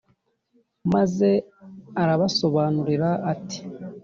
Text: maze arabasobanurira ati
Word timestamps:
maze 0.93 1.29
arabasobanurira 2.01 3.09
ati 3.33 3.59